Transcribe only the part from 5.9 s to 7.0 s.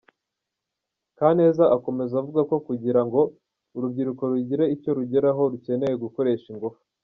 gukoresha ingufu.